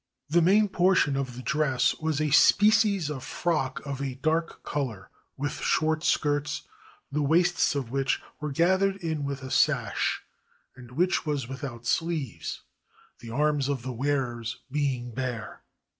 [0.29, 5.11] The main portion of the dress was a species of frock of a dark color,
[5.37, 6.63] with short skirts,
[7.13, 10.23] 427 JAPAN the waists of which were gathered in with a sash,
[10.75, 12.63] and which was without sleeves,
[13.19, 15.61] the arms of the wearers being bare.